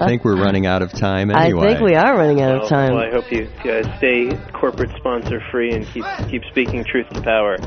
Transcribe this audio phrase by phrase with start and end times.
[0.00, 1.66] I think we're running out of time anyway.
[1.66, 2.94] I think we are running out well, of time.
[2.94, 7.22] Well, I hope you guys stay corporate sponsor free and keep keep speaking truth to
[7.22, 7.58] power.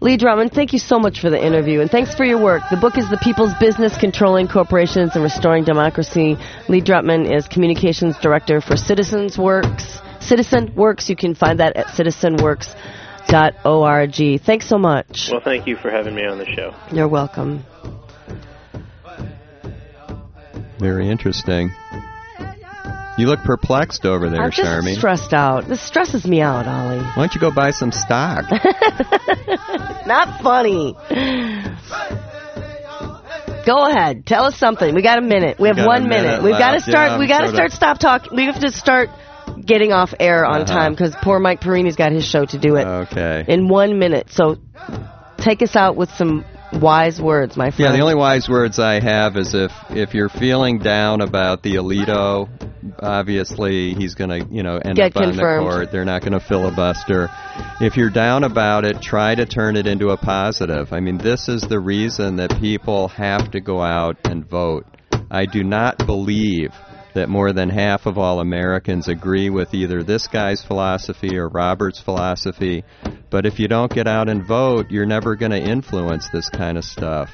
[0.00, 2.64] Lee Drutman, thank you so much for the interview and thanks for your work.
[2.70, 6.36] The book is The People's Business Controlling Corporations and Restoring Democracy.
[6.68, 10.00] Lee Drutman is Communications Director for Citizens Works.
[10.20, 14.42] Citizen Works, you can find that at citizenworks.org.
[14.42, 15.28] Thanks so much.
[15.30, 16.74] Well, thank you for having me on the show.
[16.90, 17.64] You're welcome.
[20.82, 21.70] Very interesting.
[23.18, 24.96] You look perplexed over there, I'm just Charmy.
[24.96, 25.68] stressed out.
[25.68, 26.98] This stresses me out, Ollie.
[26.98, 28.46] Why don't you go buy some stock?
[30.06, 30.96] Not funny.
[33.64, 34.26] Go ahead.
[34.26, 34.94] Tell us something.
[34.94, 35.60] We got a minute.
[35.60, 37.12] We have one a minute We've got to start.
[37.12, 37.70] Yeah, we got to start.
[37.72, 38.34] Stop talking.
[38.34, 39.10] We have to start
[39.64, 40.72] getting off air on Uh-huh.
[40.72, 43.44] time because poor Mike Perini's got his show to do it okay.
[43.46, 44.28] in one minute.
[44.32, 44.56] So
[45.36, 46.44] take us out with some
[46.80, 47.80] wise words, my friend.
[47.80, 51.76] Yeah, the only wise words I have is if if you're feeling down about the
[51.76, 52.48] Alito,
[52.98, 55.92] obviously he's going to you know end Get up on the court.
[55.92, 57.28] They're not going to filibuster.
[57.80, 60.92] If you're down about it, try to turn it into a positive.
[60.92, 64.86] I mean, this is the reason that people have to go out and vote.
[65.30, 66.72] I do not believe
[67.14, 72.00] that more than half of all Americans agree with either this guy's philosophy or Robert's
[72.00, 72.84] philosophy.
[73.30, 76.78] But if you don't get out and vote, you're never going to influence this kind
[76.78, 77.30] of stuff.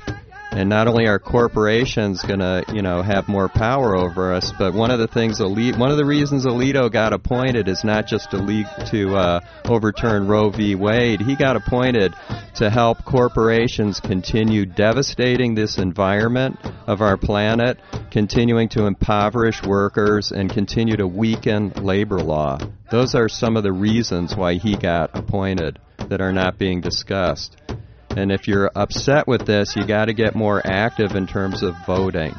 [0.50, 4.72] And not only are corporations going to, you know, have more power over us, but
[4.72, 8.30] one of the things, Alito, one of the reasons Alito got appointed is not just
[8.30, 10.74] to lead to uh, overturn Roe v.
[10.74, 11.20] Wade.
[11.20, 12.14] He got appointed
[12.56, 17.78] to help corporations continue devastating this environment of our planet,
[18.10, 22.58] continuing to impoverish workers, and continue to weaken labor law.
[22.90, 27.56] Those are some of the reasons why he got appointed that are not being discussed.
[28.10, 31.74] And if you're upset with this, you got to get more active in terms of
[31.86, 32.34] voting.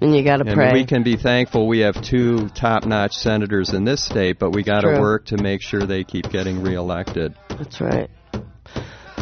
[0.00, 0.72] and you got to pray.
[0.72, 4.82] we can be thankful we have two top-notch senators in this state, but we got
[4.82, 7.34] to work to make sure they keep getting reelected.
[7.48, 8.10] That's right.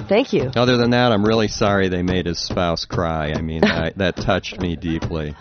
[0.08, 0.50] Thank you.
[0.54, 3.32] Other than that, I'm really sorry they made his spouse cry.
[3.34, 5.34] I mean, I, that touched me deeply.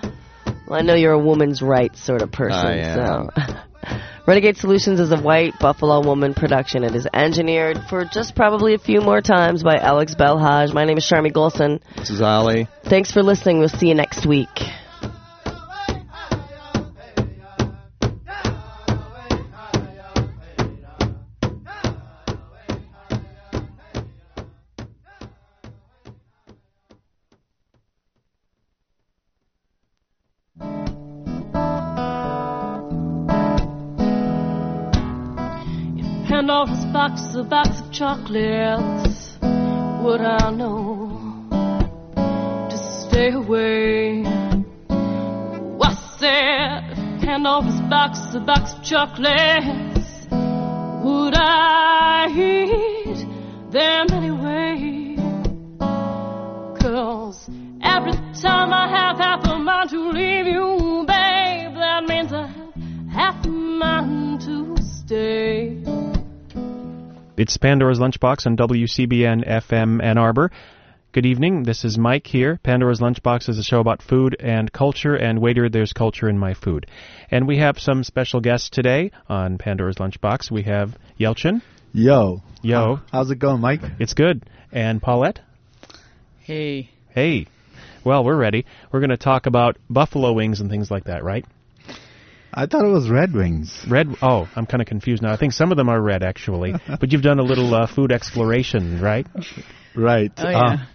[0.67, 2.65] Well, I know you're a woman's rights sort of person.
[2.65, 3.29] I am.
[3.35, 3.55] So.
[4.27, 6.83] Renegade Solutions is a white Buffalo woman production.
[6.83, 10.73] It is engineered for just probably a few more times by Alex Belhaj.
[10.73, 11.79] My name is Charmy Golson.
[11.95, 12.67] This is Ollie.
[12.83, 13.59] Thanks for listening.
[13.59, 14.49] We'll see you next week.
[36.35, 39.37] His box, a box of chocolates.
[39.41, 41.47] Would I know
[42.69, 44.25] to stay away?
[45.81, 50.27] I said, off his box, a box of chocolates.
[50.29, 53.25] Would I eat
[53.71, 55.15] them anyway?
[56.81, 57.49] Cause
[57.81, 62.73] every time I have half a mind to leave you, babe, that means I have
[63.09, 65.84] half a mind to stay.
[67.37, 70.51] It's Pandora's Lunchbox on WCBN FM Ann Arbor.
[71.11, 71.63] Good evening.
[71.63, 72.61] This is Mike here.
[72.63, 76.53] Pandora's Lunchbox is a show about food and culture, and waiter, there's culture in my
[76.53, 76.85] food.
[77.29, 80.49] And we have some special guests today on Pandora's Lunchbox.
[80.49, 81.61] We have Yelchin.
[81.91, 82.41] Yo.
[82.61, 83.01] Yo.
[83.11, 83.81] How's it going, Mike?
[83.99, 84.45] It's good.
[84.71, 85.41] And Paulette.
[86.39, 86.89] Hey.
[87.09, 87.47] Hey.
[88.05, 88.65] Well, we're ready.
[88.93, 91.45] We're going to talk about buffalo wings and things like that, right?
[92.55, 93.85] I thought it was Red Wings.
[93.87, 94.15] Red.
[94.21, 95.33] Oh, I'm kind of confused now.
[95.33, 96.73] I think some of them are red, actually.
[96.99, 99.27] but you've done a little uh, food exploration, right?
[99.93, 100.31] Right.
[100.37, 100.85] Oh, yeah.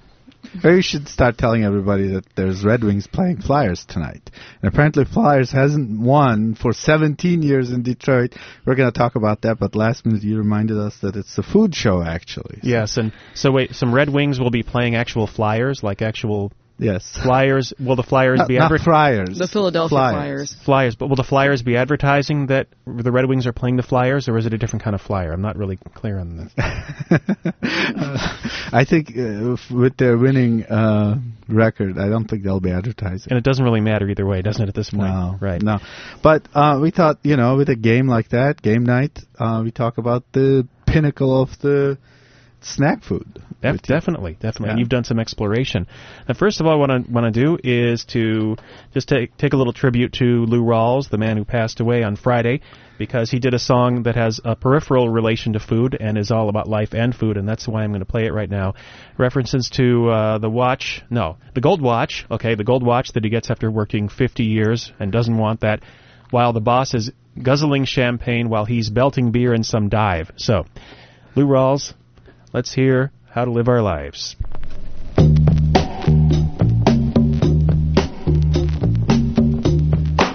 [0.55, 4.31] Maybe you should start telling everybody that there's Red Wings playing Flyers tonight.
[4.63, 8.35] And apparently Flyers hasn't won for 17 years in Detroit.
[8.65, 11.43] We're going to talk about that, but last minute you reminded us that it's a
[11.43, 12.59] food show, actually.
[12.63, 17.17] Yes, and so wait, some Red Wings will be playing actual flyers, like actual Yes.
[17.23, 17.73] flyers.
[17.79, 19.39] Will the flyers Not, be not adver- Flyers.
[19.39, 20.57] The Philadelphia Flyers.
[20.65, 20.97] flyers?
[20.97, 24.39] But will the flyers be advertising that the Red Wings are playing the Flyers, or
[24.39, 25.31] is it a different kind of flyer?
[25.33, 26.53] I'm not really clear on this.
[27.63, 31.19] I think uh, with their winning uh,
[31.49, 33.29] record, I don't think they'll be advertising.
[33.31, 34.69] And it doesn't really matter either way, doesn't it?
[34.69, 35.63] At this point, No, right?
[35.63, 35.79] No,
[36.23, 39.71] but uh, we thought, you know, with a game like that, game night, uh, we
[39.71, 41.99] talk about the pinnacle of the
[42.61, 43.43] snack food.
[43.61, 44.67] Def- definitely, definitely.
[44.67, 44.71] Yeah.
[44.71, 45.87] And you've done some exploration.
[46.27, 48.57] Now, first of all, what I want to do is to
[48.95, 52.17] just take take a little tribute to Lou Rawls, the man who passed away on
[52.17, 52.63] Friday,
[52.99, 56.49] because he did a song that has a peripheral relation to food and is all
[56.49, 58.75] about life and food, and that's why I'm going to play it right now.
[59.19, 62.27] References to uh, the watch, no, the gold watch.
[62.31, 65.81] Okay, the gold watch that he gets after working 50 years and doesn't want that,
[66.31, 67.11] while the boss is
[67.41, 70.31] guzzling champagne while he's belting beer in some dive.
[70.37, 70.65] So,
[71.37, 71.95] Lou Rawls,
[72.53, 74.37] let's hear how to live our lives.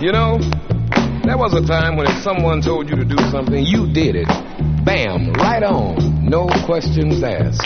[0.02, 0.38] You know,
[1.26, 4.28] there was a time when if someone told you to do something, you did it.
[4.86, 6.30] Bam, right on.
[6.30, 7.64] No questions asked.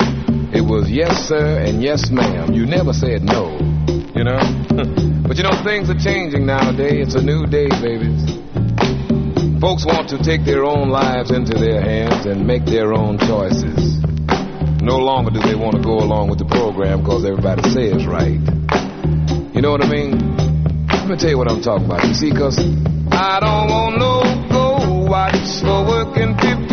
[0.55, 2.53] It was yes, sir, and yes, ma'am.
[2.53, 3.59] You never said no.
[4.15, 4.39] You know?
[5.27, 7.13] but you know, things are changing nowadays.
[7.13, 8.23] It's a new day, babies.
[9.59, 13.98] Folks want to take their own lives into their hands and make their own choices.
[14.81, 18.39] No longer do they want to go along with the program because everybody says right.
[19.53, 20.37] You know what I mean?
[20.87, 22.07] Let me tell you what I'm talking about.
[22.07, 22.57] You see, cause
[23.11, 26.68] I don't want no go watch for working 50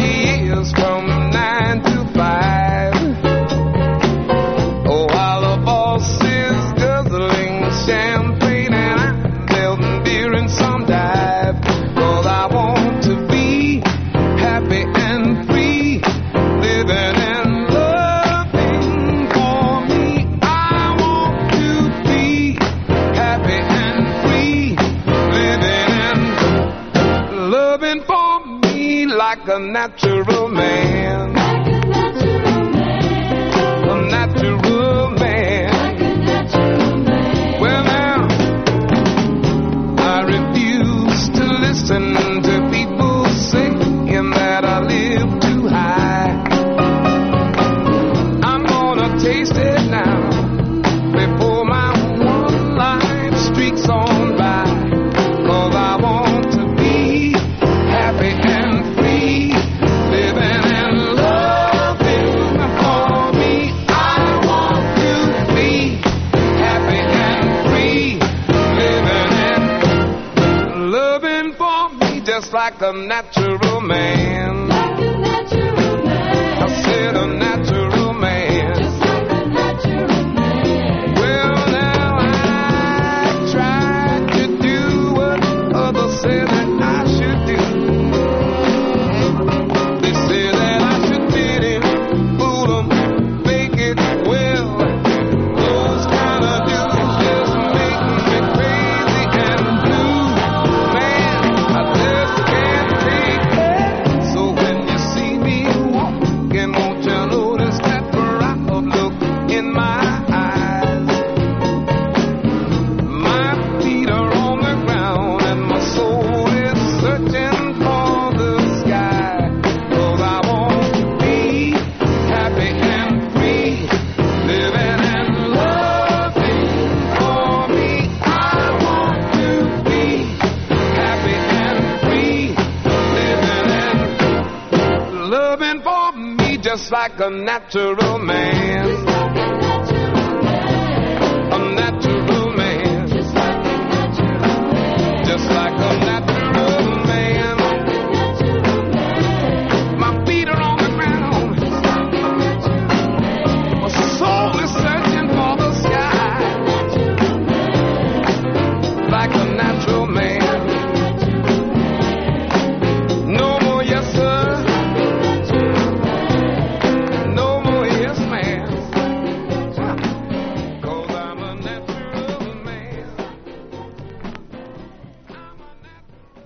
[137.78, 138.05] a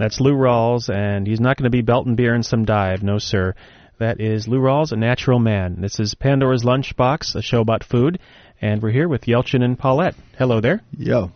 [0.01, 3.19] That's Lou Rawls, and he's not going to be belting beer in some dive, no
[3.19, 3.55] sir.
[3.99, 5.83] That is Lou Rawls, a natural man.
[5.83, 8.19] This is Pandora's Lunchbox, a show about food,
[8.63, 10.15] and we're here with Yelchin and Paulette.
[10.39, 10.81] Hello there.
[10.97, 11.31] Yo.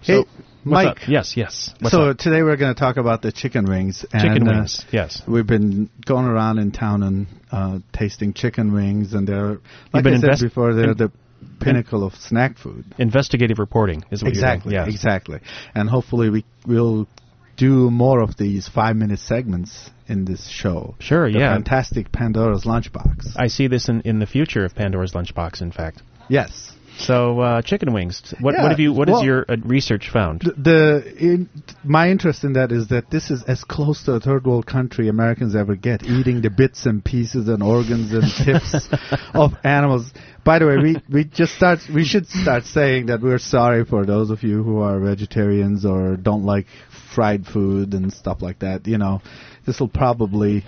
[0.00, 0.24] So, Hey,
[0.64, 0.86] Mike.
[1.02, 1.08] up?
[1.08, 1.74] Yes, yes.
[1.80, 2.16] What's so up?
[2.16, 4.06] today we're going to talk about the chicken wings.
[4.10, 4.82] And, Chicken uh, wings.
[4.90, 5.20] Yes.
[5.28, 9.58] We've been going around in town and uh, tasting chicken wings, and they're
[9.92, 11.12] like been I said invest- before, they're in- the
[11.60, 12.86] pinnacle of snack food.
[12.96, 14.92] Investigative reporting is what Exactly, you're doing.
[14.94, 15.02] Yes.
[15.02, 15.40] exactly.
[15.74, 17.06] And hopefully we will
[17.56, 20.96] do more of these five-minute segments in this show.
[20.98, 21.54] Sure, The yeah.
[21.54, 23.32] fantastic Pandora's Lunchbox.
[23.36, 26.02] I see this in, in the future of Pandora's Lunchbox, in fact.
[26.28, 26.73] Yes.
[26.98, 28.22] So uh, chicken wings.
[28.40, 28.92] What, Yeah, what have you?
[28.92, 30.40] What well- your uh, research found?
[30.40, 31.50] The, the in,
[31.82, 35.08] my interest in that is that this is as close to a third world country
[35.08, 38.88] Americans ever get, eating the bits and pieces and organs and tips
[39.34, 40.12] of animals.
[40.44, 44.04] By the way, we we just start we should start saying that we're sorry for
[44.06, 46.66] those of you who are vegetarians or don't like
[47.14, 48.86] fried food and stuff like that.
[48.86, 49.22] You know,
[49.66, 50.64] this will probably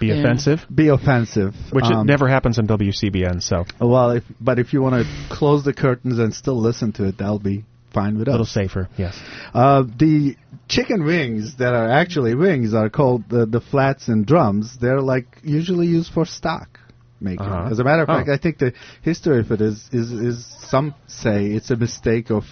[0.00, 0.14] Be Yeah.
[0.14, 3.40] offensive, be offensive, which it Um, never happens on WCBN.
[3.42, 7.04] So Well, if, but if you want to close the curtains and still listen to
[7.04, 8.32] it, that'll be fine with us.
[8.32, 8.88] a little safer.
[8.96, 9.14] Yes.
[9.52, 10.36] Uh, the
[10.68, 14.76] chicken wings that are actually wings are called the, the flats and drums.
[14.80, 16.80] They're like usually used for stock
[17.20, 17.44] making.
[17.44, 17.68] Uh-huh.
[17.70, 18.14] As a matter of Oh.
[18.14, 22.30] fact, I think the history of it is, is, is some say it's a mistake
[22.30, 22.44] of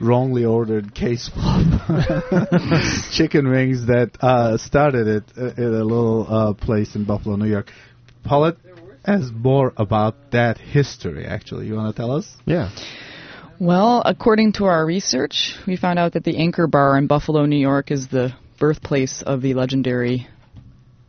[0.00, 6.26] wrongly ordered case full of chicken wings that uh, started it uh, at a little
[6.28, 7.70] uh, place in Buffalo, New York.
[8.24, 8.56] Paulette
[9.04, 11.66] has more about that history, actually.
[11.66, 12.36] You want to tell us?
[12.44, 12.70] Yeah.
[13.58, 17.58] Well, according to our research, we found out that the Anchor Bar in Buffalo, New
[17.58, 20.28] York is the birthplace of the legendary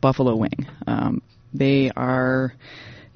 [0.00, 0.66] Buffalo Wing.
[0.86, 1.22] Um,
[1.54, 2.54] they are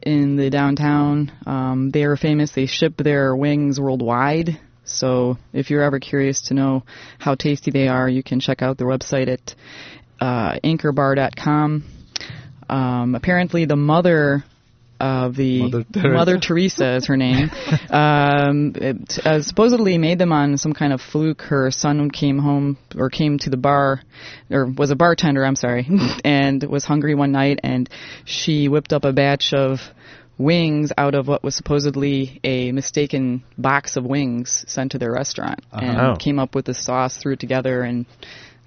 [0.03, 1.33] in the downtown.
[1.47, 2.53] Um, they are famous.
[2.53, 4.61] They ship their wings worldwide.
[4.87, 6.85] So if you're ever curious to know
[7.19, 9.55] how tasty they are, you can check out their website at
[10.21, 11.85] uh, anchorbar.com.
[12.69, 14.45] Um, apparently, the mother
[14.99, 16.09] of the Mother Teresa.
[16.09, 17.51] Mother Teresa is her name.
[17.91, 21.43] um, it, uh, supposedly made them on some kind of fluke.
[21.43, 24.03] Her son came home or came to the bar,
[24.51, 25.45] or was a bartender.
[25.45, 25.87] I'm sorry,
[26.25, 27.89] and was hungry one night, and
[28.25, 29.81] she whipped up a batch of
[30.39, 35.61] wings out of what was supposedly a mistaken box of wings sent to their restaurant,
[35.73, 35.85] uh-huh.
[35.85, 36.17] and Oh.
[36.17, 38.07] came up with the sauce, threw it together, and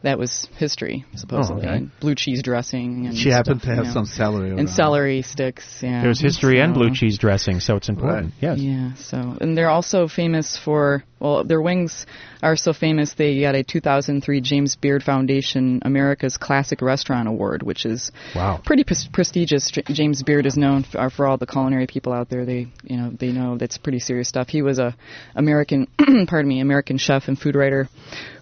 [0.01, 1.63] that was history supposedly.
[1.65, 1.75] okay.
[1.77, 3.07] And blue cheese dressing.
[3.07, 3.93] And She happened stuff, to have you know.
[3.93, 4.57] some celery.
[4.57, 5.65] and celery sticks.
[5.81, 8.33] Yeah, There's history and blue cheese dressing, so it's important.
[8.41, 8.57] Right.
[8.57, 8.59] Yes.
[8.59, 12.05] yeah, so and they're also famous for well, their wings
[12.41, 17.85] are so famous they got a 2003 James Beard Foundation America's Classic Restaurant Award, which
[17.85, 18.61] is Wow.
[18.63, 19.69] pretty pres- prestigious.
[19.91, 22.45] James Beard is known for, for all the culinary people out there.
[22.45, 24.47] They you know they know that's pretty serious stuff.
[24.47, 24.95] He was a
[25.35, 25.87] American,
[26.27, 27.89] pardon me, American chef and food writer,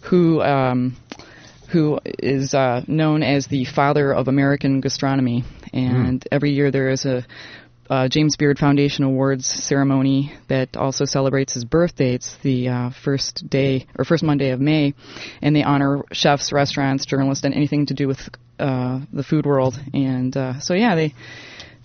[0.03, 0.41] who.
[0.43, 0.97] Um,
[1.71, 5.43] who is uh, known as the father of American gastronomy.
[5.73, 7.25] And every year there is a
[7.89, 12.15] uh, James Beard Foundation Awards ceremony that also celebrates his birthday.
[12.15, 14.93] It's the uh, first day or first Monday of May,
[15.41, 18.19] and they honor chefs, restaurants, journalists, and anything to do with
[18.59, 19.79] uh, the food world.
[19.93, 21.13] And uh, so, yeah, they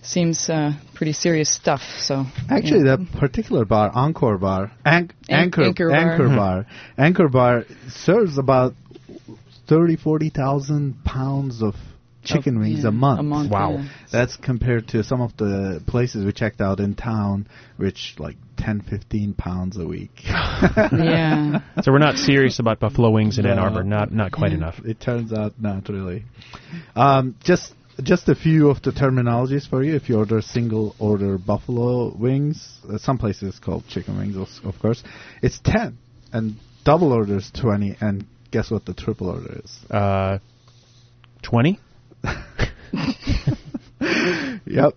[0.01, 1.81] seems uh, pretty serious stuff.
[1.99, 5.97] So Actually, that particular bar, Encore Bar, An- Anchor, Anchor Bar.
[5.97, 6.65] Anchor Bar,
[6.97, 8.73] Anchor Bar serves about
[9.67, 11.75] 30, 40,000 pounds of
[12.23, 13.19] chicken Of- wings yeah, a month.
[13.19, 13.71] A month Wow.
[13.73, 13.87] yeah.
[14.11, 18.81] That's compared to some of the places we checked out in town, which like 10,
[18.81, 20.11] 15 pounds a week.
[20.27, 21.59] yeah.
[21.81, 23.83] So we're not serious about buffalo wings in Ann Arbor.
[23.83, 24.57] Not not quite Yeah.
[24.57, 24.79] enough.
[24.85, 26.23] It turns out not really.
[26.95, 29.95] Um, just just a few of the terminologies for you.
[29.95, 34.47] If you order single order buffalo wings, uh, some places it's called chicken wings, of,
[34.65, 35.03] of course.
[35.41, 35.97] It's ten,
[36.31, 36.55] and
[36.85, 37.95] double orders twenty.
[37.99, 39.77] And guess what the triple order is?
[39.89, 40.39] Uh,
[41.41, 41.79] Twenty.
[44.65, 44.93] Yep.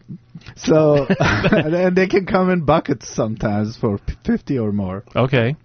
[0.57, 5.05] So and, they can come in buckets sometimes for fifty or more.
[5.15, 5.57] Okay.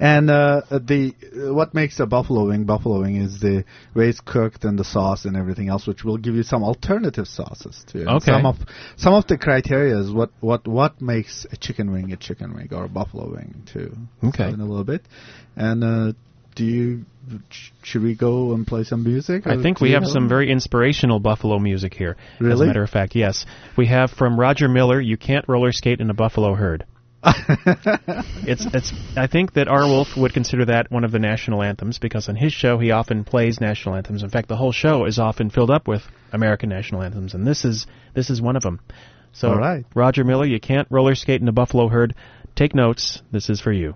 [0.00, 1.14] And uh, the
[1.52, 3.64] what makes a buffalo wing buffalo wing is the
[3.94, 7.26] way it's cooked and the sauce and everything else, which will give you some alternative
[7.26, 8.00] sauces too.
[8.00, 8.32] And Okay.
[8.32, 8.56] Some of
[8.96, 12.68] some of the criteria is what what what makes a chicken wing a chicken wing
[12.72, 13.96] or a buffalo wing too.
[14.24, 14.48] Okay.
[14.48, 15.02] So in a little bit.
[15.56, 16.12] And uh,
[16.58, 17.04] do you
[17.82, 19.46] should we go and play some music?
[19.46, 22.16] I think we have some very inspirational buffalo music here.
[22.40, 22.52] Really?
[22.52, 23.46] As a matter of fact, yes.
[23.76, 26.84] We have from Roger Miller, You Can't Roller Skate in a Buffalo Herd.
[28.50, 29.86] It's it's I think that R.
[29.86, 33.24] Wolf would consider that one of the national anthems because on his show he often
[33.24, 34.22] plays national anthems.
[34.22, 37.64] In fact, the whole show is often filled up with American national anthems and this
[37.64, 38.80] is this is one of them.
[39.32, 39.84] So All right.
[39.94, 42.14] Roger Miller, You Can't Roller Skate in a Buffalo Herd.
[42.56, 43.22] Take notes.
[43.30, 43.94] This is for you.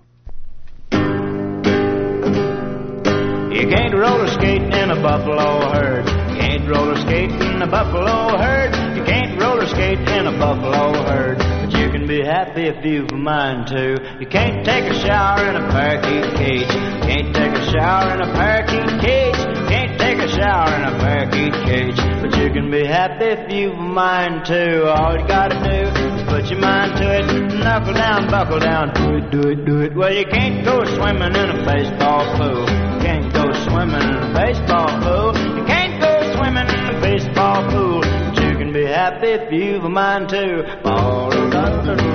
[3.62, 6.08] You can't roller skate in a buffalo herd.
[6.08, 8.74] You can't roller skate in a buffalo herd.
[8.96, 11.38] You can't roller skate in a buffalo herd.
[11.38, 14.18] But you can be happy if you've a mind to.
[14.18, 16.66] You can't take a shower in a parakeet cage.
[16.66, 19.38] You can't take a shower in a parakeet cage.
[19.38, 21.96] You can't take a shower in a parakeet cage.
[22.20, 24.90] But you can be happy if you've a mind to.
[24.90, 27.26] All you gotta do is put your mind to it.
[27.62, 29.94] Knuckle down, buckle down, do it, do it, do it.
[29.94, 32.66] Well, you can't go swimming in a baseball pool.
[32.66, 35.32] You can't go swimming in a baseball pool.
[35.56, 38.00] You can't go swimming in a baseball pool.
[38.00, 42.11] But you can be happy if you've a mind to.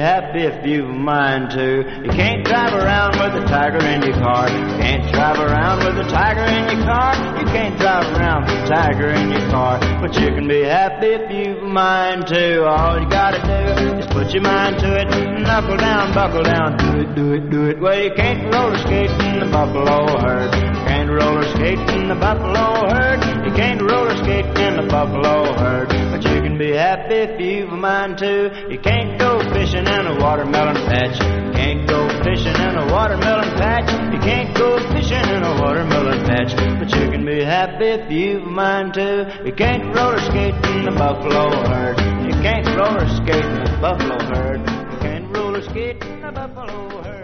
[0.00, 1.84] Happy if you've a mind to.
[2.02, 4.48] You can't drive around with a tiger in your car.
[4.48, 7.14] You can't drive around with a tiger in your car.
[7.38, 9.78] You can't drive around with a tiger in your car.
[10.00, 12.66] But you can be happy if you've a mind to.
[12.66, 15.06] All you gotta do is put your mind to it.
[15.40, 17.80] Knuckle down, buckle down, do it, do it, do it.
[17.80, 20.54] Well, you can't roller skate in the buffalo herd.
[20.54, 23.22] You can't roller skate in the buffalo herd.
[23.46, 25.88] You can't roller skate in the buffalo herd.
[25.88, 28.66] But you can be happy if you've a mind to.
[28.68, 31.16] You can't go fishing in a watermelon patch.
[31.22, 33.86] You can't go fishing in a watermelon patch.
[34.12, 36.56] You can't go fishing in a watermelon patch.
[36.56, 39.42] But you can be happy if you've a mind to.
[39.46, 41.98] You can't roller skate in the buffalo herd.
[42.26, 44.60] You can't roller skate in the buffalo herd.
[44.92, 47.15] You can't roller skate in the buffalo herd.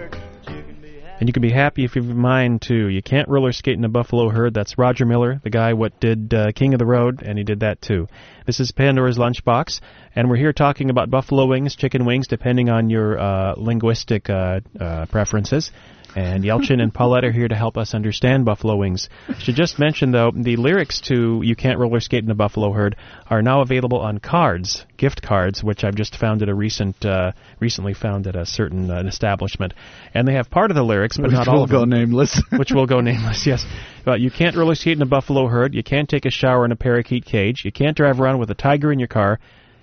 [1.22, 2.88] And you can be happy if you mind to.
[2.88, 4.54] You can't roller skate in a buffalo herd.
[4.54, 7.60] That's Roger Miller, the guy what did uh, King of the Road, and he did
[7.60, 8.08] that too.
[8.44, 9.80] This is Pandora's Lunchbox,
[10.16, 14.62] and we're here talking about buffalo wings, chicken wings, depending on your uh, linguistic uh,
[14.80, 15.70] uh, preferences.
[16.14, 19.08] And Yelchin and Paulette are here to help us understand buffalo wings.
[19.38, 22.96] Should just mention though, the lyrics to "You Can't Roller Skate in a Buffalo Herd"
[23.30, 27.32] are now available on cards, gift cards, which I've just found at a recent, uh,
[27.60, 29.72] recently found at a certain uh, establishment,
[30.14, 31.96] and they have part of the lyrics, but Which not all will of them go
[31.96, 32.42] nameless.
[32.56, 33.64] which will go nameless, yes.
[34.04, 35.74] But you can't roller skate in a buffalo herd.
[35.74, 37.64] You can't take a shower in a parakeet cage.
[37.64, 39.38] You can't drive around with a tiger in your car.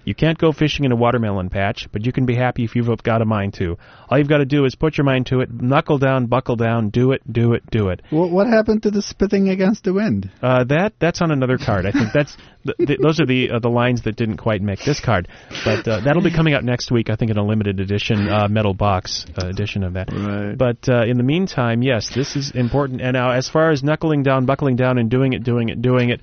[0.09, 2.89] You can't go fishing in a watermelon patch, but you can be happy if you've
[3.03, 3.77] got a mind to.
[4.09, 6.89] All you've got to do is put your mind to it, knuckle down, buckle down,
[6.89, 8.01] do it, do it, do it.
[8.09, 10.31] what, what happened to the spitting against the wind?
[10.41, 11.85] Uh, that that's on another card.
[11.85, 12.35] I think that's
[12.65, 15.27] th- th- those are the uh, the lines that didn't quite make this card,
[15.63, 17.11] but uh, that'll be coming out next week.
[17.11, 20.11] I think in a limited edition uh, metal box uh, edition of that.
[20.11, 20.57] Right.
[20.57, 23.01] But uh, in the meantime, yes, this is important.
[23.01, 26.09] And now, as far as knuckling down, buckling down, and doing it, doing it, doing
[26.09, 26.21] it.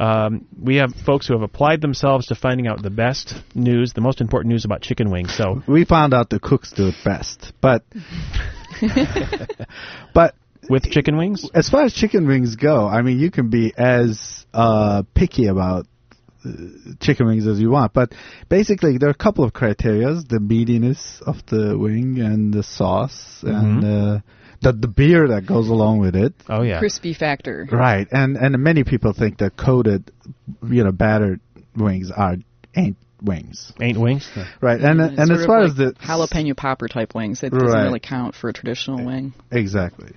[0.00, 4.00] Um, we have folks who have applied themselves to finding out the best news, the
[4.00, 5.36] most important news about chicken wings.
[5.36, 7.84] So, We found out the cooks do it best, but
[10.14, 10.34] but
[10.70, 14.46] with chicken wings, as far as chicken wings go, I mean, you can be as
[14.54, 15.86] uh, picky about
[16.46, 16.50] uh,
[17.00, 18.14] chicken wings as you want, but
[18.48, 23.40] basically there are a couple of criterias: the meatiness of the wing and the sauce
[23.42, 24.20] and uh,
[24.62, 26.34] the the beer that goes along with it.
[26.48, 27.66] oh yeah, Crispy factor.
[27.70, 30.10] Right, and and many people think that coated,
[30.68, 31.40] you know, battered
[31.76, 32.36] wings are
[32.76, 33.72] ain't wings.
[33.80, 34.30] ain't wings.
[34.60, 37.50] Right, and It's and sort as far like as the jalapeno popper type wings, it
[37.52, 37.84] doesn't Right.
[37.84, 39.32] really count for a traditional wing.
[39.50, 40.12] Exactly.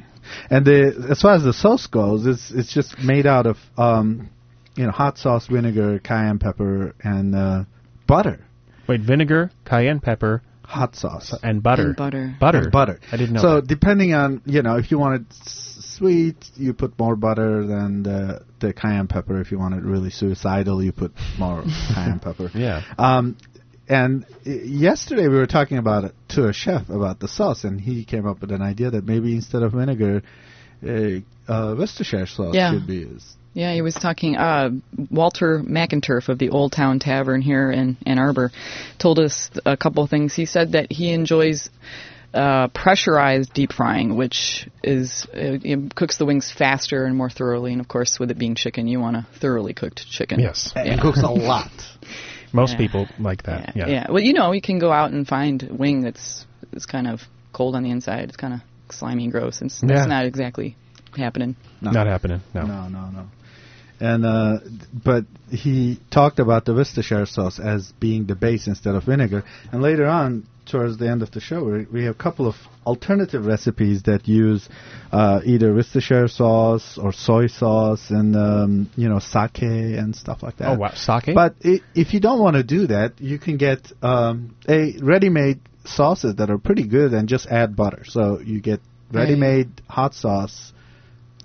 [0.49, 4.29] And the as far as the sauce goes, it's it's just made out of um,
[4.75, 7.63] you know hot sauce, vinegar, cayenne pepper, and uh,
[8.07, 8.39] butter.
[8.87, 10.41] Wait, vinegar, cayenne pepper,
[10.73, 11.33] Hot sauce.
[11.43, 11.87] and butter.
[11.89, 12.35] And butter.
[12.39, 12.61] Butter.
[12.63, 12.99] And butter.
[13.11, 13.41] I didn't know.
[13.41, 13.67] So that.
[13.67, 15.25] depending on you know if you want it
[15.97, 19.39] sweet, you put more butter than the the cayenne pepper.
[19.39, 22.49] If you want it really suicidal, you put more cayenne pepper.
[22.53, 22.81] Yeah.
[22.97, 23.37] Um,
[23.87, 27.79] and uh, yesterday we were talking about it to a chef about the sauce, and
[27.79, 30.23] he came up with an idea that maybe instead of vinegar,
[30.83, 30.89] uh,
[31.51, 32.71] uh, Worcestershire sauce Yeah.
[32.71, 33.35] should be used.
[33.53, 34.35] Yeah, he was talking.
[34.35, 34.71] Uh,
[35.11, 38.51] Walter McInturf of the Old Town Tavern here in Ann Arbor
[38.99, 40.33] told us a couple of things.
[40.33, 41.69] He said that he enjoys
[42.33, 47.71] uh, pressurized deep frying, which is uh, it cooks the wings faster and more thoroughly.
[47.73, 50.39] And of course, with it being chicken, you want a thoroughly cooked chicken.
[50.39, 51.69] yes, it cooks a lot.
[52.53, 52.77] most Yeah.
[52.77, 53.73] people like that.
[53.75, 53.93] Yeah, Yeah.
[53.93, 54.11] yeah.
[54.11, 57.21] Well, you know, you can go out and find a wing that's it's kind of
[57.51, 58.29] cold on the inside.
[58.29, 59.61] It's kind of slimy and gross.
[59.61, 59.99] It's, Yeah.
[59.99, 60.75] it's not exactly
[61.15, 61.55] happening.
[61.81, 61.91] No.
[61.91, 62.41] Not happening.
[62.55, 62.63] No.
[62.63, 63.25] No, no, no.
[63.99, 64.59] And uh,
[65.03, 69.43] but he talked about the Worcestershire sauce as being the base instead of vinegar.
[69.71, 72.55] And later on, towards the end of the show, we, we have a couple of
[72.85, 74.67] alternative recipes that use
[75.11, 80.57] uh, either Worcestershire sauce or soy sauce and um, you know sake and stuff like
[80.57, 80.69] that.
[80.69, 81.33] Oh wow, sake.
[81.35, 85.59] But i- if you don't want to do that, you can get um, a ready-made
[85.85, 88.03] sauces that are pretty good and just add butter.
[88.05, 88.79] So you get
[89.11, 90.71] ready-made hot sauce.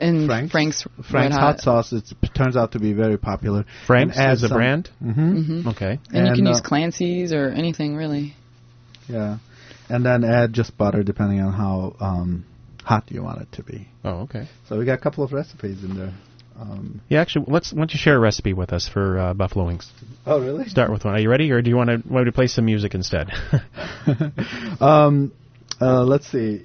[0.01, 3.65] And Frank's, Frank's, Frank's Red hot sauce it turns out to be very popular.
[3.87, 4.91] Frank's And add is a some- brand.
[5.03, 5.67] Mhm.
[5.69, 5.99] Okay.
[6.13, 8.35] And, you can And, use uh, Clancy's or anything really.
[9.09, 9.39] Yeah,
[9.89, 12.45] and then add just butter depending on how um,
[12.85, 13.89] hot you want it to be.
[14.05, 14.47] Oh, okay.
[14.69, 16.13] So we got a couple of recipes in there.
[16.61, 19.65] Um, Yeah, actually, let's why don't you share a recipe with us for uh, buffalo
[19.67, 19.91] wings?
[20.27, 20.69] oh, really?
[20.69, 21.15] Start with one.
[21.15, 23.31] Are you ready, or do you want to want me to play some music instead?
[24.81, 25.33] um,
[25.81, 26.65] uh, let's see.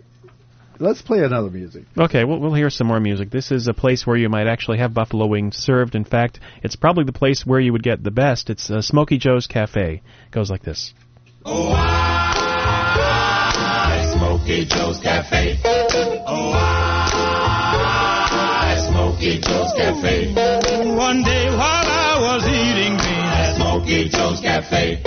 [0.84, 1.86] Let's play another music.
[1.98, 3.30] okay, we'll we'll hear some more music.
[3.32, 5.96] This is a place where you might actually have buffalo wings served.
[5.96, 8.50] In fact, it's probably the place where you would get the best.
[8.50, 10.02] It's uh, Smokey Joe's Cafe.
[10.32, 10.93] goes like this.
[11.46, 15.58] Oh, I, Smokey Joe's Cafe.
[16.28, 20.34] Oh, I, Smokey Joe's Cafe.
[20.98, 25.00] One day while I was eating beans at Smokey Joe's Cafe,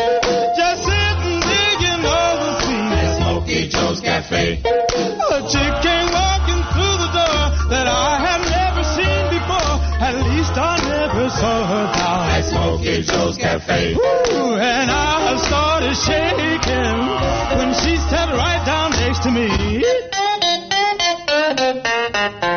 [0.56, 4.62] just sitting digging over the Smokey Joe's Cafe.
[5.46, 9.78] Chick came walking through the door that I had never seen before.
[10.02, 13.94] At least I never saw her down at Smokey Joe's Cafe.
[13.94, 16.98] Ooh, and I started shaking
[17.58, 19.46] when she sat right down next to me.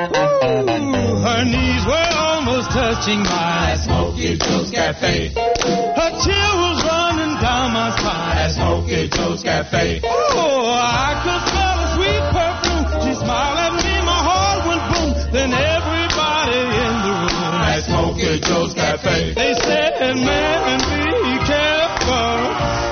[0.10, 5.30] Ooh, her knees were almost touching mine at Smokey Joe's Cafe.
[5.30, 10.02] Her chill was running down my spine at Smokey Joe's Cafe.
[10.04, 12.59] Oh, I could smell a sweet perfume.
[13.04, 15.10] She smiled at me, my heart went boom.
[15.32, 19.34] Then everybody in the room at Smokey Joe's Cafe.
[19.34, 22.36] They said, man, be careful.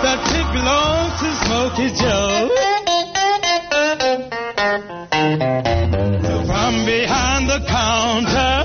[0.04, 2.50] That chick belongs to Smokey Joe.
[6.48, 8.56] From behind the counter,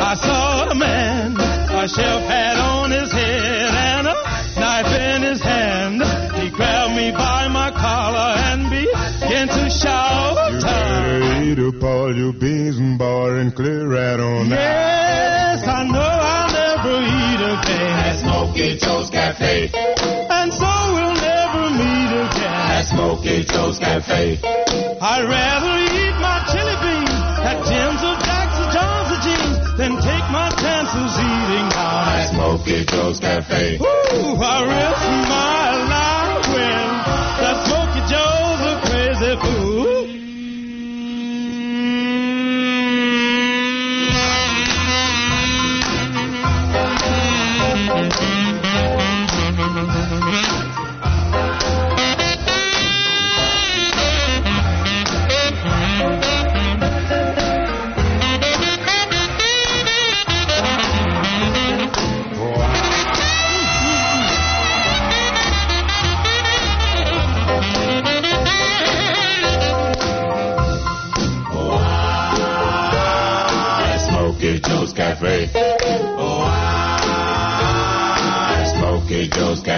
[0.00, 1.36] I saw a man.
[1.78, 2.17] A shelf
[11.48, 14.60] Eat up all your beans and bar and clear right on out.
[14.60, 19.70] Yes, I know I'll never eat again at Smokey Joe's Cafe.
[19.72, 24.40] And so we'll never meet again at Smokey Joe's Cafe.
[25.00, 29.92] I'd rather eat my chili beans at Jim's or Jack's or John's or Jeans than
[30.04, 33.78] take my chances eating out at Smokey Joe's Cafe.
[33.80, 35.64] Ooh, I risk my
[35.96, 36.88] life when
[37.40, 37.67] that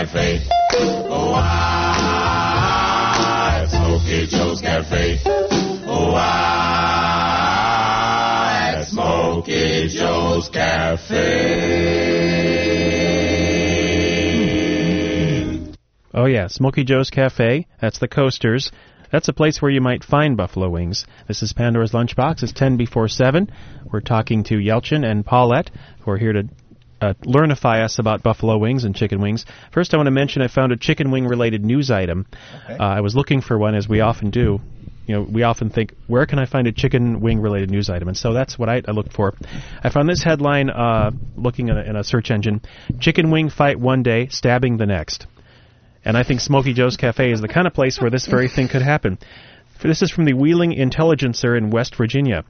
[0.00, 0.40] Cafe.
[1.10, 2.56] Oh, I,
[3.68, 5.20] Smokey Joe's Cafe.
[5.26, 6.42] Oh, I,
[8.88, 11.26] Smokey Joe's Cafe.
[16.14, 17.66] Oh yeah, Smokey Joe's Cafe.
[17.82, 18.72] That's the Coasters.
[19.12, 21.04] That's a place where you might find buffalo wings.
[21.28, 22.42] This is Pandora's Lunchbox.
[22.42, 23.52] It's 10 before 7.
[23.92, 26.48] We're talking to Yelchin and Paulette, who are here to
[27.00, 29.46] uh, learnify us about buffalo wings and chicken wings.
[29.72, 32.26] First, I want to mention I found a chicken wing related news item.
[32.68, 34.60] Uh, I was looking for one, as we often do.
[35.06, 38.06] You know, we often think, where can I find a chicken wing related news item?
[38.08, 39.34] And so that's what I, I looked for.
[39.82, 42.60] I found this headline uh, looking in a, in a search engine
[43.00, 45.26] Chicken wing fight one day, stabbing the next.
[46.04, 48.68] And I think Smokey Joe's Cafe is the kind of place where this very thing
[48.68, 49.18] could happen.
[49.82, 52.44] This is from the Wheeling Intelligencer in West Virginia.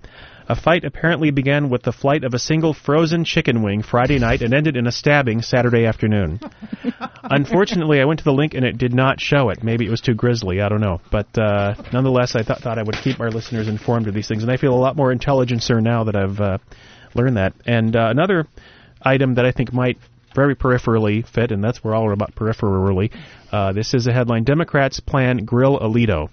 [0.51, 4.43] A fight apparently began with the flight of a single frozen chicken wing Friday night
[4.43, 6.41] and ended in a stabbing Saturday afternoon.
[7.23, 9.63] Unfortunately, I went to the link and it did not show it.
[9.63, 10.61] Maybe it was too grisly.
[10.61, 11.01] I don't know.
[11.09, 14.43] But uh, nonetheless, I th- thought I would keep our listeners informed of these things.
[14.43, 16.59] And I feel a lot more intelligencer now that I've uh,
[17.15, 17.55] learned that.
[17.65, 18.49] And uh, another
[19.01, 19.99] item that I think might
[20.35, 23.13] very peripherally fit, and that's we're all about peripherally.
[23.53, 26.29] Uh, this is a headline: Democrats plan grill Alito.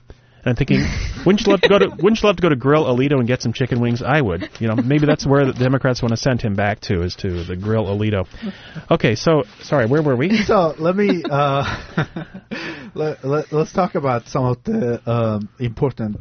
[0.47, 0.87] And I'm thinking,
[1.25, 3.27] wouldn't you love to go to wouldn't you love to go to Grill Alito and
[3.27, 4.01] get some chicken wings?
[4.01, 4.49] I would.
[4.61, 7.43] You know, maybe that's where the Democrats want to send him back to is to
[7.43, 8.25] the Grill Alito.
[8.89, 10.37] Okay, so sorry, where were we?
[10.43, 12.05] So let me uh,
[12.95, 16.17] let, let, us talk about some of the um, important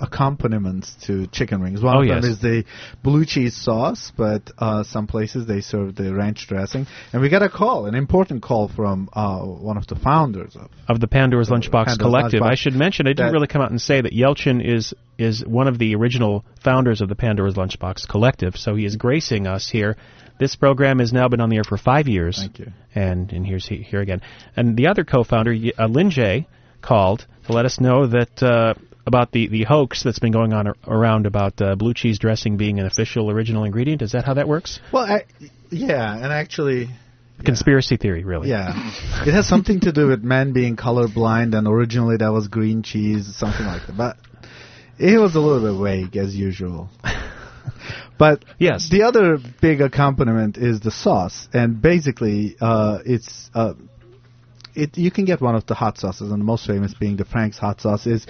[0.00, 1.82] accompaniments to chicken wings.
[1.82, 2.22] One Oh, of yes.
[2.22, 2.64] them is the
[3.02, 6.86] blue cheese sauce, but uh, some places they serve the ranch dressing.
[7.12, 10.70] And we got a call, an important call from uh, one of the founders of
[10.88, 12.40] of the Pandora's Lunchbox Pandora's Collective.
[12.40, 12.50] Lunchbox.
[12.50, 15.68] I should mention I didn't really come out and say that Yelchin is is one
[15.68, 19.96] of the original founders of the Pandora's Lunchbox Collective, so he is gracing us here.
[20.38, 22.38] This program has now been on the air for five years.
[22.38, 22.72] Thank you.
[22.94, 24.20] And and here's he, here again.
[24.56, 26.46] And the other co-founder, uh, Lin Jay,
[26.80, 28.74] called to let us know that uh,
[29.08, 32.56] about the, the hoax that's been going on ar- around about uh, blue cheese dressing
[32.56, 34.02] being an official original ingredient.
[34.02, 34.78] Is that how that works?
[34.92, 35.24] Well, I,
[35.70, 36.88] yeah, and actually,
[37.44, 38.48] Conspiracy theory, really.
[38.48, 38.70] yeah,
[39.26, 43.34] it has something to do with men being colorblind, and originally that was green cheese,
[43.36, 43.96] something like that.
[43.96, 44.16] But
[44.98, 46.88] it was a little bit vague as usual.
[48.18, 48.88] But Yes.
[48.90, 53.74] the other big accompaniment is the sauce, and basically, uh, it's uh,
[54.74, 54.96] it.
[54.96, 57.58] You can get one of the hot sauces, and the most famous being the Frank's
[57.58, 58.06] hot sauce.
[58.06, 58.26] Is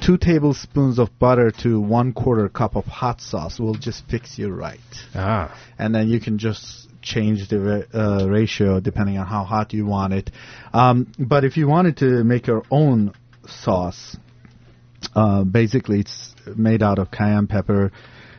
[0.00, 4.50] two tablespoons of butter to one quarter cup of hot sauce will just fix you
[4.50, 4.80] right
[5.14, 5.56] Ah.
[5.78, 10.12] and then you can just change the uh, ratio depending on how hot you want
[10.12, 10.30] it.
[10.72, 13.12] Um, but if you wanted to make your own
[13.46, 14.16] sauce.
[15.14, 17.92] Uh, basically, it's made out of cayenne pepper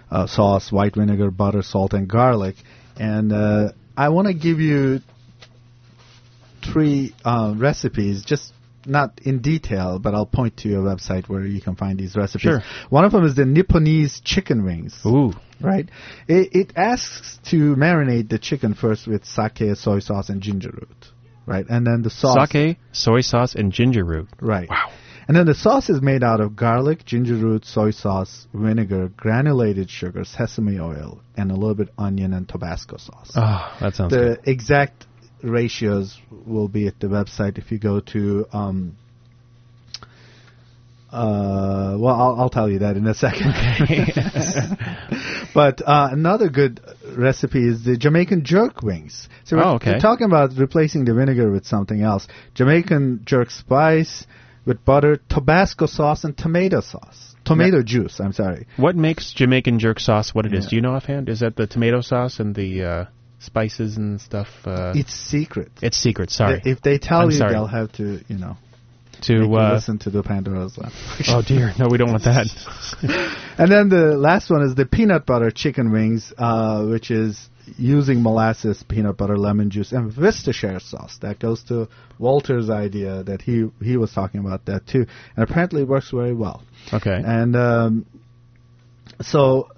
[0.09, 2.55] uh, sauce, white vinegar, butter, salt, and garlic.
[2.97, 5.01] And uh, I want to give you
[6.63, 8.53] three uh, recipes, just
[8.85, 12.41] not in detail, but I'll point to your website where you can find these recipes.
[12.41, 12.63] Sure.
[12.89, 14.99] One of them is the Nipponese chicken wings.
[15.05, 15.33] Ooh.
[15.61, 15.89] Right?
[16.27, 21.11] It, it asks to marinate the chicken first with sake, soy sauce, and ginger root.
[21.45, 21.65] Right?
[21.69, 22.49] And then the sauce.
[22.49, 24.29] Sake, soy sauce, and ginger root.
[24.41, 24.69] Right.
[24.69, 24.91] Wow.
[25.27, 29.89] And then the sauce is made out of garlic, ginger root, soy sauce, vinegar, granulated
[29.89, 33.31] sugar, sesame oil, and a little bit onion and Tabasco sauce.
[33.35, 34.39] Oh, that sounds the good.
[34.45, 35.05] exact
[35.43, 38.45] ratios will be at the website if you go to.
[38.51, 38.97] Um,
[41.11, 43.53] uh, well, I'll, I'll tell you that in a second.
[45.53, 46.79] but uh, another good
[47.15, 49.29] recipe is the Jamaican jerk wings.
[49.43, 49.91] So we're, Oh, okay.
[49.93, 52.27] we're talking about replacing the vinegar with something else.
[52.55, 54.25] Jamaican jerk spice
[54.65, 57.35] with butter, Tabasco sauce, and tomato sauce.
[57.45, 58.19] Tomato juice.
[58.19, 58.65] I'm sorry.
[58.77, 60.63] What makes Jamaican jerk sauce what it is?
[60.65, 60.69] Yeah.
[60.71, 61.29] Do you know offhand?
[61.29, 63.05] Is that the tomato sauce and the uh,
[63.43, 64.47] spices and stuff?
[64.65, 65.71] Uh, It's secret.
[65.81, 66.31] it's secret.
[66.31, 66.61] Sorry.
[66.65, 67.51] If they tell I'm you, sorry.
[67.53, 68.57] they'll have to, you know,
[69.21, 70.93] to uh, listen to the Pandora's Lamp.
[71.29, 72.47] oh dear, no, we don't want that.
[73.57, 78.21] And then the last one is the peanut butter chicken wings, uh, which is using
[78.23, 81.19] molasses, peanut butter, lemon juice, and Worcestershire sauce.
[81.21, 85.83] That goes to Walter's idea that he he was talking about that too, and apparently
[85.83, 86.63] it works very well.
[86.91, 87.21] okay.
[87.23, 88.05] And um,
[89.21, 89.69] so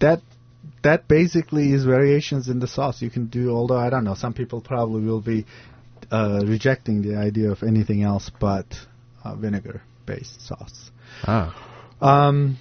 [0.00, 0.20] that
[0.82, 3.50] that basically is variations in the sauce you can do.
[3.50, 5.46] Although I don't know, some people probably will be
[6.10, 8.66] uh, rejecting the idea of anything else but
[9.24, 10.90] uh, vinegar-based sauce.
[11.24, 11.68] ah.
[12.00, 12.58] Um,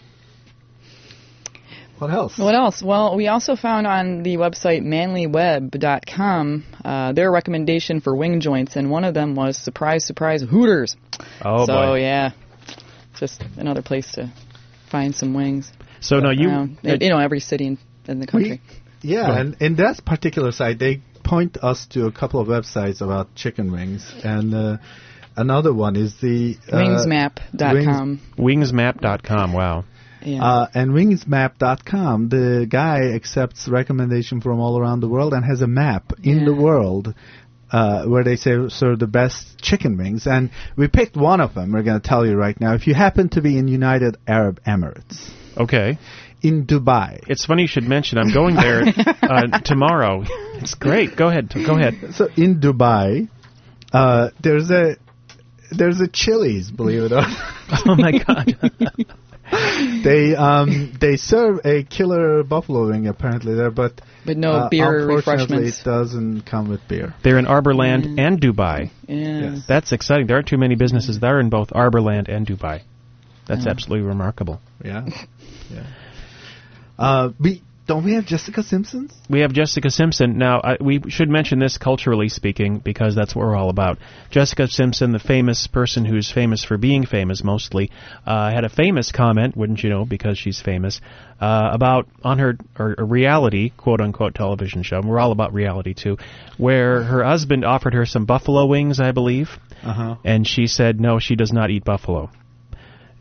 [2.02, 2.38] what else?
[2.40, 2.82] What else?
[2.82, 8.90] Well, we also found on the website manlyweb.com uh, their recommendation for wing joints, and
[8.90, 10.96] one of them was surprise, surprise, Hooters.
[11.44, 12.00] Oh so boy.
[12.02, 12.32] yeah,
[13.20, 14.34] just another place to
[14.90, 15.72] find some wings.
[16.00, 16.50] So now you.
[16.50, 16.80] around.
[16.82, 18.62] you know, every city in, in the country.
[19.02, 23.02] Yeah, Go and in that particular site, they point us to a couple of websites
[23.02, 24.78] about chicken wings, and uh,
[25.36, 28.20] another one is the uh, Wingsmap.com.
[28.38, 29.54] Wingsmap.com.
[29.54, 29.86] Wow.
[30.24, 30.44] yeah.
[30.44, 35.68] Uh, and wingsmap.com, the guy accepts recommendation from all around the world and has a
[35.68, 37.14] map in the world
[37.72, 40.28] uh, where they say serve the best chicken wings.
[40.28, 41.72] And we picked one of them.
[41.72, 42.74] We're going to tell you right now.
[42.76, 45.98] If you happen to be in United Arab Emirates, Okay.
[46.42, 48.18] In Dubai, It's funny you should mention.
[48.18, 48.82] I'm going there
[49.22, 50.24] uh, tomorrow.
[50.56, 51.16] It's great.
[51.16, 51.52] Go ahead.
[51.54, 52.14] Go ahead.
[52.16, 53.30] so in Dubai,
[53.94, 54.96] uh, there's a
[55.72, 57.58] there's a Chili's, believe it or not.
[57.88, 58.54] Oh my God.
[60.04, 65.10] they um they serve a killer buffalo wing apparently there, but But no uh, beer
[65.10, 65.82] unfortunately refreshments.
[65.82, 67.14] it doesn't come with beer.
[67.24, 68.92] They're in Arborland and Dubai.
[69.08, 69.40] yeah.
[69.52, 69.62] Yes.
[69.68, 70.28] That's exciting.
[70.28, 72.82] There aren't too many businesses that are in both Arborland and Dubai.
[73.48, 74.62] That's absolutely remarkable.
[74.84, 75.06] Yeah,
[75.70, 75.84] yeah.
[77.02, 79.12] Uh, we don't we have Jessica Simpsons?
[79.30, 80.38] We have Jessica Simpson.
[80.38, 83.98] Now, I, we should mention this culturally speaking because that's what we're all about.
[84.30, 87.90] Jessica Simpson, the famous person who's famous for being famous mostly,
[88.26, 91.02] uh, had a famous comment, wouldn't you know, because she's famous,
[91.42, 95.00] uh, about on her or a reality, quote unquote, television show.
[95.00, 96.18] And we're all about reality too,
[96.58, 99.50] where her husband offered her some buffalo wings, I believe,
[99.84, 100.16] Uh huh.
[100.24, 102.30] and she said no, she does not eat buffalo.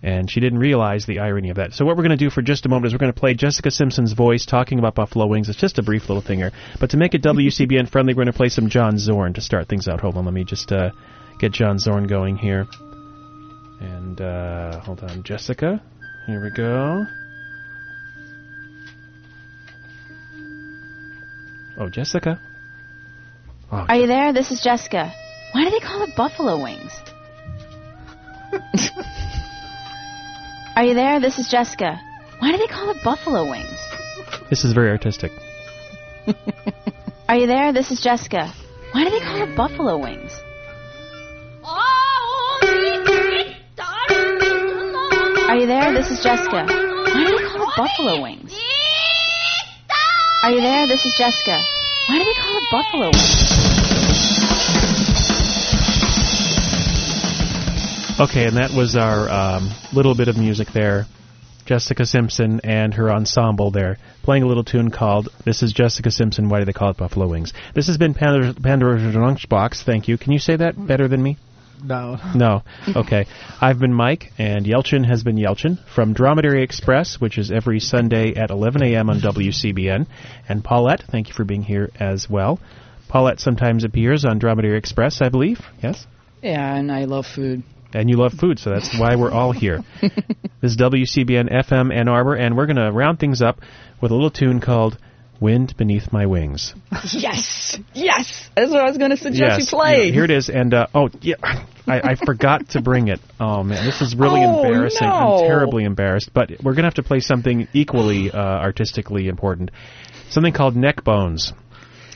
[0.02, 1.74] And she didn't realize the irony of that.
[1.74, 3.34] So what we're going to do for just a moment is we're going to play
[3.34, 5.50] Jessica Simpson's voice talking about buffalo wings.
[5.50, 6.52] It's just a brief little thing here.
[6.78, 9.68] But to make it WCBN friendly, we're going to play some John Zorn to start
[9.68, 10.00] things out.
[10.00, 10.90] Hold on, let me just uh,
[11.38, 12.66] get John Zorn going here.
[13.80, 15.82] And uh, hold on, Jessica.
[16.26, 17.04] Here we go.
[21.78, 22.40] Oh, Jessica.
[23.72, 24.32] Oh, Are you there?
[24.32, 25.12] This is Jessica.
[25.52, 26.92] Why do they call it buffalo wings?
[30.80, 31.20] Are you there?
[31.20, 32.00] This is Jessica.
[32.38, 33.78] Why do they call it buffalo wings?
[34.48, 35.30] this is very artistic.
[37.28, 37.70] Are you there?
[37.70, 38.50] This is Jessica.
[38.92, 40.32] Why do they call it buffalo wings?
[45.50, 45.92] Are you there?
[45.92, 46.64] This is Jessica.
[46.64, 48.58] Why do they call it buffalo wings?
[50.42, 50.86] Are you there?
[50.86, 51.62] This is Jessica.
[52.08, 53.69] Why do they call it buffalo wings?
[58.20, 61.06] Okay, and that was our um, little bit of music there.
[61.64, 66.50] Jessica Simpson and her ensemble there playing a little tune called "This is Jessica Simpson."
[66.50, 67.54] Why do they call it Buffalo Wings?
[67.74, 69.85] This has been Pandora, Pandora's Lunchbox.
[69.85, 70.18] Thank you.
[70.18, 71.38] Can you say that better than me?
[71.83, 72.18] No.
[72.35, 72.62] No.
[72.94, 73.24] Okay.
[73.61, 78.35] I've been Mike, and Yelchin has been Yelchin from Dromedary Express, which is every Sunday
[78.35, 79.09] at 11 a.m.
[79.09, 80.06] on WCBN.
[80.46, 82.61] And Paulette, thank you for being here as well.
[83.09, 85.61] Paulette sometimes appears on Dromedary Express, I believe.
[85.83, 86.06] Yes.
[86.42, 87.62] Yeah, and I love food.
[87.92, 89.81] And you love food, so that's why we're all here.
[90.00, 93.61] this is WCBN FM Ann Arbor, and we're going to round things up
[94.00, 94.98] with a little tune called
[95.40, 96.74] Wind Beneath My Wings.
[97.12, 98.48] Yes, yes.
[98.55, 100.07] That's what I was going to suggest yes, you play.
[100.07, 100.48] yeah, here it is.
[100.50, 101.37] And, uh, oh, yeah,
[101.87, 103.20] I, I forgot to bring it.
[103.38, 105.09] Oh, man, this is really Oh, embarrassing.
[105.09, 105.14] no.
[105.38, 106.31] I'm terribly embarrassed.
[106.35, 109.70] But we're going to have to play something equally uh, artistically important
[110.31, 111.53] something called Neck Bones.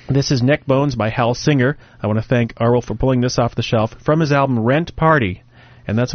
[0.09, 1.79] This is Neck Bones by Hal Singer.
[2.01, 4.95] I want to thank Arwell for pulling this off the shelf from his album Rent
[4.97, 5.43] Party.
[5.87, 6.13] And that's